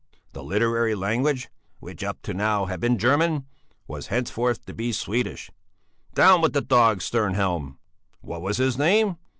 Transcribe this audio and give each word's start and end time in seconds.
The 0.33 0.41
literary 0.43 0.95
language, 0.95 1.47
which 1.79 2.03
up 2.03 2.23
to 2.23 2.33
now 2.33 2.65
had 2.65 2.79
been 2.79 2.97
German, 2.97 3.45
was 3.87 4.07
henceforth 4.07 4.65
to 4.65 4.73
be 4.73 4.91
Swedish: 4.91 5.51
Down 6.15 6.41
with 6.41 6.53
the 6.53 6.61
dog 6.61 7.01
Stjernhjelm! 7.01 7.77
"What 8.21 8.41
was 8.41 8.57
his 8.57 8.79
name? 8.79 9.17